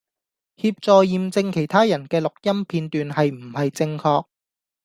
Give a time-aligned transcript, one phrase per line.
[0.57, 4.25] 協助驗證其他人既錄音片段係唔係正確